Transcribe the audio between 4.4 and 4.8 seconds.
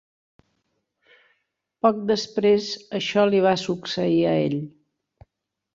ell.